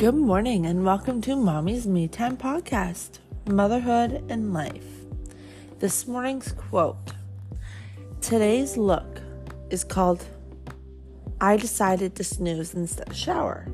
[0.00, 4.86] Good morning and welcome to Mommy's Me Time podcast, Motherhood and Life.
[5.78, 7.12] This morning's quote
[8.22, 9.20] Today's look
[9.68, 10.24] is called
[11.38, 13.66] I decided to snooze instead of shower.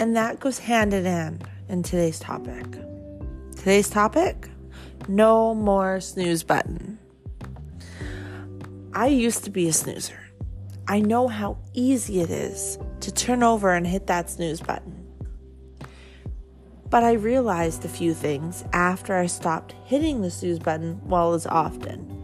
[0.00, 2.66] And that goes hand in hand in today's topic.
[3.54, 4.48] Today's topic
[5.06, 6.98] no more snooze button.
[8.92, 10.23] I used to be a snoozer.
[10.86, 15.00] I know how easy it is to turn over and hit that snooze button.
[16.90, 21.46] But I realized a few things after I stopped hitting the snooze button well as
[21.46, 22.22] often.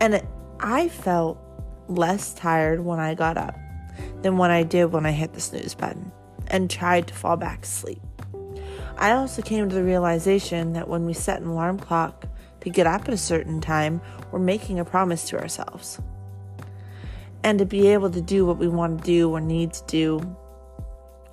[0.00, 0.26] And it,
[0.58, 1.38] I felt
[1.86, 3.56] less tired when I got up
[4.22, 6.10] than when I did when I hit the snooze button
[6.48, 8.02] and tried to fall back asleep.
[8.98, 12.26] I also came to the realization that when we set an alarm clock
[12.60, 14.00] to get up at a certain time,
[14.32, 16.00] we're making a promise to ourselves
[17.44, 20.36] and to be able to do what we want to do or need to do.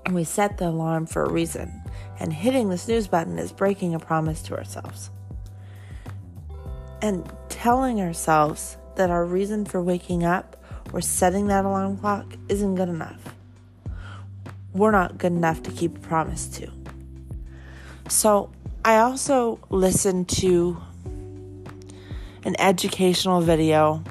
[0.05, 1.83] And we set the alarm for a reason,
[2.19, 5.11] and hitting the snooze button is breaking a promise to ourselves.
[7.01, 10.55] And telling ourselves that our reason for waking up
[10.93, 13.35] or setting that alarm clock isn't good enough.
[14.73, 16.71] We're not good enough to keep a promise to.
[18.07, 18.51] So,
[18.83, 20.81] I also listened to
[22.43, 24.03] an educational video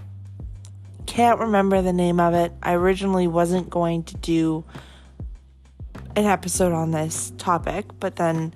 [1.18, 2.52] can't remember the name of it.
[2.62, 4.64] I originally wasn't going to do
[6.14, 8.54] an episode on this topic, but then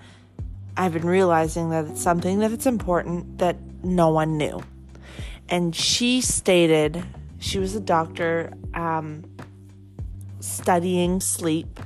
[0.76, 4.62] I've been realizing that it's something that it's important that no one knew.
[5.48, 7.02] And she stated
[7.40, 9.24] she was a doctor um,
[10.38, 11.80] studying sleep.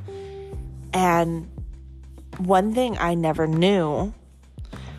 [0.92, 1.48] And
[2.36, 4.12] one thing I never knew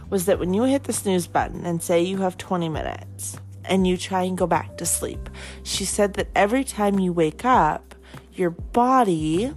[0.09, 3.37] was that when you hit the snooze button and say you have 20 minutes,
[3.67, 5.29] and you try and go back to sleep.
[5.63, 7.95] She said that every time you wake up,
[8.33, 9.53] your body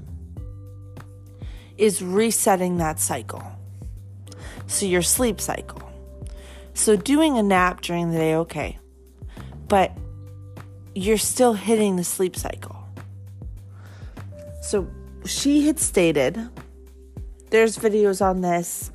[1.76, 3.42] is resetting that cycle.
[4.66, 5.82] So, your sleep cycle.
[6.74, 8.78] So, doing a nap during the day, okay,
[9.68, 9.96] but
[10.94, 12.76] you're still hitting the sleep cycle.
[14.62, 14.88] So,
[15.26, 16.38] she had stated
[17.50, 18.92] there's videos on this.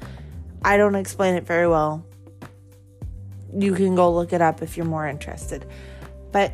[0.64, 2.06] I don't explain it very well
[3.58, 5.66] you can go look it up if you're more interested.
[6.32, 6.54] But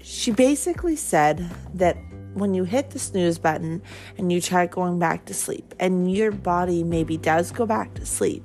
[0.00, 1.96] she basically said that
[2.34, 3.82] when you hit the snooze button
[4.18, 8.06] and you try going back to sleep, and your body maybe does go back to
[8.06, 8.42] sleep,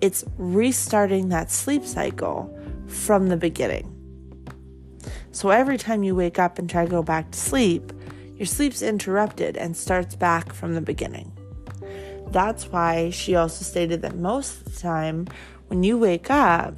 [0.00, 2.54] it's restarting that sleep cycle
[2.86, 3.96] from the beginning.
[5.32, 7.92] So every time you wake up and try to go back to sleep,
[8.34, 11.32] your sleep's interrupted and starts back from the beginning.
[12.30, 15.26] That's why she also stated that most of the time
[15.68, 16.74] when you wake up,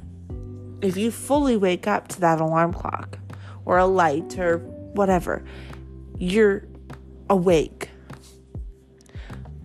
[0.81, 3.17] if you fully wake up to that alarm clock
[3.65, 5.43] or a light or whatever,
[6.17, 6.65] you're
[7.29, 7.89] awake.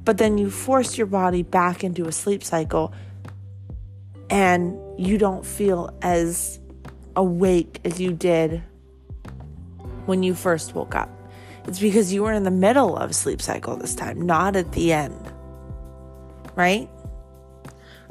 [0.04, 2.94] But then you force your body back into a sleep cycle
[4.31, 6.60] and you don't feel as
[7.16, 8.62] awake as you did
[10.06, 11.10] when you first woke up.
[11.66, 14.72] It's because you were in the middle of a sleep cycle this time, not at
[14.72, 15.32] the end.
[16.58, 16.91] Right?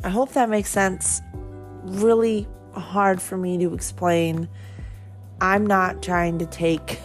[0.05, 1.21] I hope that makes sense.
[1.83, 4.47] Really hard for me to explain.
[5.41, 7.01] I'm not trying to take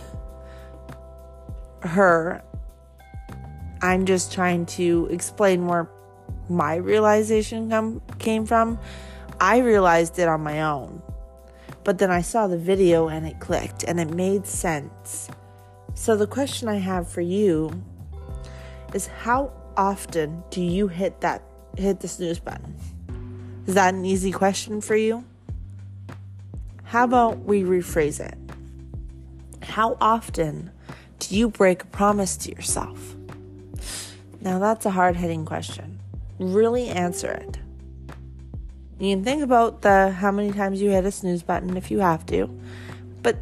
[1.81, 2.45] her.
[3.83, 5.91] I'm just trying to explain where
[6.49, 8.79] my realization come, came from.
[9.41, 11.03] I realized it on my own.
[11.83, 15.29] But then I saw the video and it clicked and it made sense.
[15.95, 17.83] So the question I have for you
[18.95, 21.43] is how often do you hit that
[21.77, 22.75] hit the snooze button?
[23.67, 25.25] Is that an easy question for you?
[26.85, 28.37] How about we rephrase it?
[29.63, 30.71] How often
[31.19, 33.15] do you break a promise to yourself?
[34.41, 36.01] Now, that's a hard hitting question.
[36.39, 37.59] Really answer it.
[38.99, 42.01] You can think about the how many times you hit a snooze button if you
[42.01, 42.49] have to,
[43.23, 43.37] but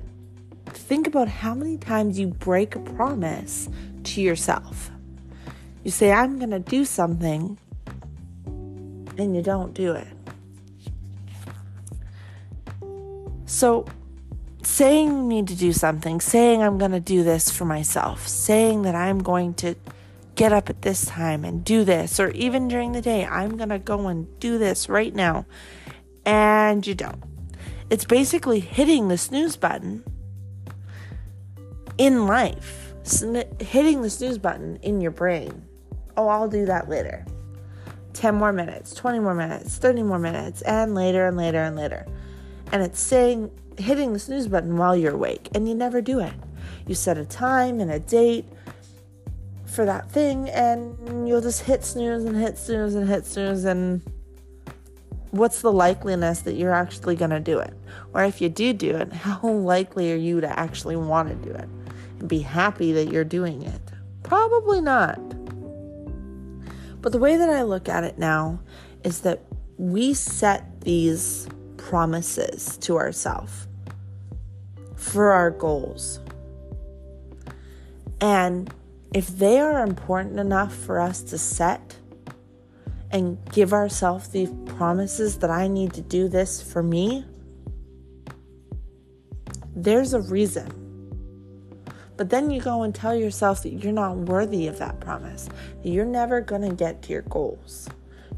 [0.66, 3.68] think about how many times you break a promise
[4.04, 4.90] to yourself.
[5.82, 7.58] You say, I'm going to do something,
[8.46, 10.08] and you don't do it.
[13.46, 13.86] So,
[14.62, 18.82] saying you need to do something, saying I'm going to do this for myself, saying
[18.82, 19.74] that I'm going to
[20.34, 23.70] get up at this time and do this, or even during the day, I'm going
[23.70, 25.46] to go and do this right now,
[26.24, 27.22] and you don't.
[27.88, 30.04] It's basically hitting the snooze button
[31.98, 32.94] in life,
[33.60, 35.66] hitting the snooze button in your brain.
[36.20, 37.24] Oh, I'll do that later.
[38.12, 42.06] 10 more minutes, 20 more minutes, 30 more minutes, and later and later and later.
[42.72, 46.34] And it's saying, hitting the snooze button while you're awake, and you never do it.
[46.86, 48.44] You set a time and a date
[49.64, 54.02] for that thing and you'll just hit snooze and hit snooze and hit snooze and
[55.30, 57.72] what's the likeliness that you're actually going to do it
[58.12, 61.54] or if you do do it how likely are you to actually want to do
[61.54, 61.68] it
[62.18, 63.80] and be happy that you're doing it
[64.24, 65.20] probably not
[67.00, 68.60] but the way that i look at it now
[69.04, 69.42] is that
[69.78, 73.66] we set these promises to ourselves
[74.96, 76.20] for our goals
[78.20, 78.72] and
[79.14, 81.96] if they are important enough for us to set
[83.10, 87.24] and give ourselves these promises that I need to do this for me,
[89.74, 90.89] there's a reason.
[92.20, 95.48] But then you go and tell yourself that you're not worthy of that promise,
[95.82, 97.88] that you're never going to get to your goals.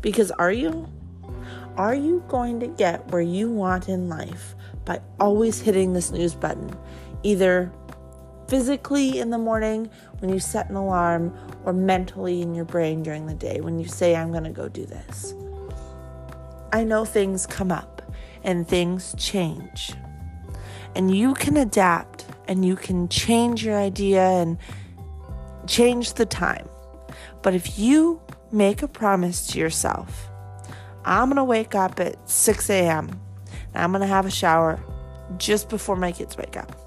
[0.01, 0.89] Because are you?
[1.77, 6.33] Are you going to get where you want in life by always hitting the snooze
[6.33, 6.73] button?
[7.25, 7.73] Either
[8.47, 9.91] physically in the morning
[10.21, 13.89] when you set an alarm or mentally in your brain during the day when you
[13.89, 15.35] say, I'm going to go do this.
[16.73, 18.01] I know things come up
[18.45, 19.93] and things change.
[20.95, 22.12] And you can adapt
[22.49, 24.59] and you can change your idea and
[25.67, 26.69] change the time.
[27.43, 30.29] But if you make a promise to yourself,
[31.05, 33.21] I'm going to wake up at 6 a.m.
[33.75, 34.81] and I'm going to have a shower
[35.39, 36.83] just before my kids wake up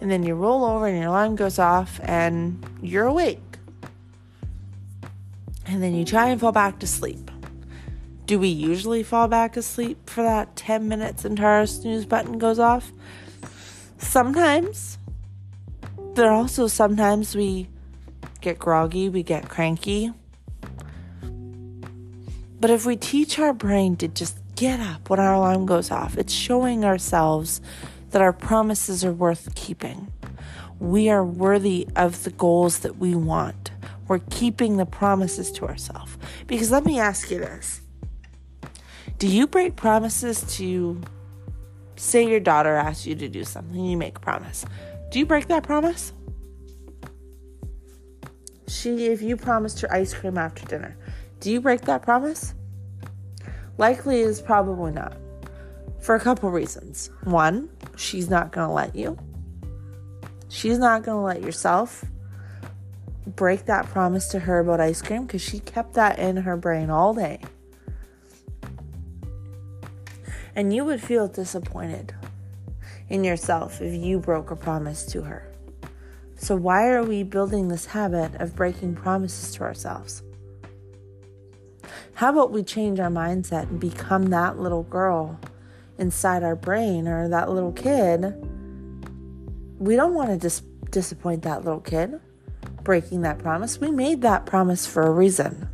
[0.00, 3.40] and then you roll over and your alarm goes off and you're awake.
[5.66, 7.30] And then you try and fall back to sleep.
[8.26, 12.58] Do we usually fall back asleep for that 10 minutes until our snooze button goes
[12.58, 12.92] off?
[13.98, 14.98] Sometimes.
[16.14, 17.68] But also sometimes we
[18.40, 20.12] get groggy, we get cranky.
[22.58, 26.16] But if we teach our brain to just get up when our alarm goes off,
[26.16, 27.60] it's showing ourselves
[28.10, 30.10] that our promises are worth keeping.
[30.78, 33.70] We are worthy of the goals that we want.
[34.08, 36.16] We're keeping the promises to ourselves.
[36.46, 37.82] Because let me ask you this
[39.18, 41.00] Do you break promises to,
[41.96, 44.64] say, your daughter asks you to do something, you make a promise?
[45.10, 46.12] Do you break that promise?
[48.68, 50.96] She, if you promised her ice cream after dinner,
[51.40, 52.54] do you break that promise?
[53.78, 55.16] Likely is probably not
[56.00, 57.10] for a couple reasons.
[57.24, 59.18] One, she's not going to let you.
[60.48, 62.04] She's not going to let yourself
[63.26, 66.90] break that promise to her about ice cream because she kept that in her brain
[66.90, 67.40] all day.
[70.56, 72.14] And you would feel disappointed
[73.08, 75.52] in yourself if you broke a promise to her.
[76.34, 80.22] So, why are we building this habit of breaking promises to ourselves?
[82.14, 85.38] How about we change our mindset and become that little girl
[85.98, 88.34] inside our brain or that little kid,
[89.78, 92.20] we don't want to dis- disappoint that little kid
[92.82, 93.80] breaking that promise.
[93.80, 95.68] We made that promise for a reason.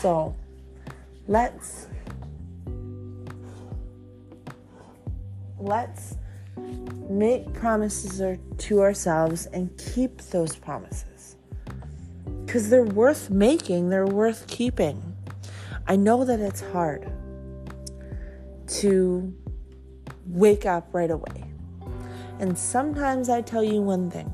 [0.00, 0.34] So
[1.28, 1.86] let's
[5.58, 6.16] let's
[7.08, 11.36] make promises to ourselves and keep those promises
[12.46, 15.02] because they're worth making, they're worth keeping.
[15.86, 17.12] I know that it's hard
[18.78, 19.34] to
[20.26, 21.44] wake up right away.
[22.38, 24.32] And sometimes I tell you one thing.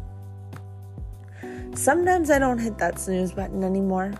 [1.74, 4.14] Sometimes I don't hit that snooze button anymore,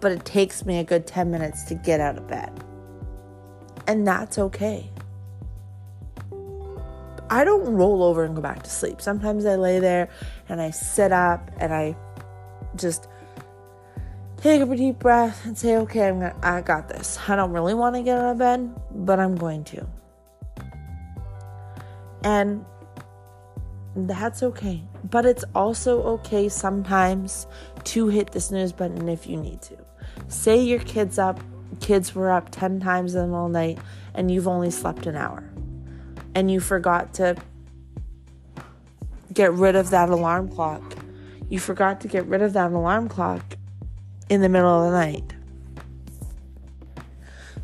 [0.00, 2.52] but it takes me a good 10 minutes to get out of bed.
[3.86, 4.90] And that's okay.
[7.28, 9.00] I don't roll over and go back to sleep.
[9.00, 10.08] Sometimes I lay there
[10.48, 11.96] and I sit up and I
[12.74, 13.06] just
[14.38, 17.18] take a deep breath and say, okay, I'm gonna, I got this.
[17.28, 19.86] I don't really want to get out of bed, but I'm going to.
[22.24, 22.64] And
[23.94, 24.82] that's okay.
[25.08, 27.46] But it's also okay sometimes
[27.84, 29.76] to hit the snooze button if you need to.
[30.30, 31.40] Say your kids up,
[31.80, 33.78] kids were up 10 times in middle night
[34.14, 35.50] and you've only slept an hour.
[36.36, 37.36] And you forgot to
[39.32, 40.94] get rid of that alarm clock.
[41.48, 43.56] You forgot to get rid of that alarm clock
[44.28, 45.34] in the middle of the night.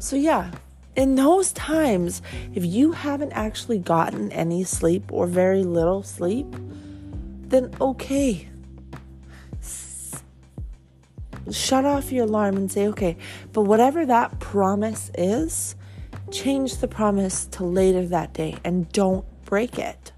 [0.00, 0.50] So, yeah,
[0.96, 2.20] in those times,
[2.52, 6.46] if you haven't actually gotten any sleep or very little sleep,
[7.42, 8.48] then okay.
[11.50, 13.16] Shut off your alarm and say, okay,
[13.52, 15.76] but whatever that promise is,
[16.30, 20.12] change the promise to later that day and don't break it.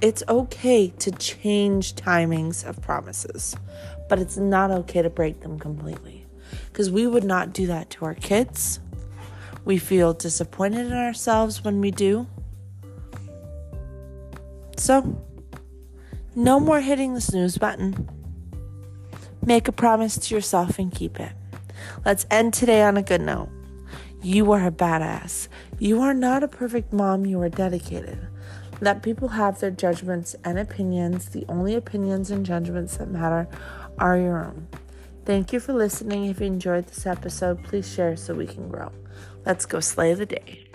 [0.00, 3.56] It's okay to change timings of promises
[4.08, 6.26] but it's not okay to break them completely
[6.68, 8.80] because we would not do that to our kids.
[9.64, 12.26] We feel disappointed in ourselves when we do.
[14.76, 15.20] So,
[16.34, 18.08] no more hitting the snooze button.
[19.44, 21.32] Make a promise to yourself and keep it.
[22.04, 23.48] Let's end today on a good note.
[24.22, 25.48] You are a badass.
[25.78, 28.18] You are not a perfect mom, you are dedicated.
[28.80, 31.28] Let people have their judgments and opinions.
[31.30, 33.48] The only opinions and judgments that matter
[33.98, 34.68] are your own.
[35.24, 36.26] Thank you for listening.
[36.26, 38.92] If you enjoyed this episode, please share so we can grow.
[39.44, 40.65] Let's go slay the day.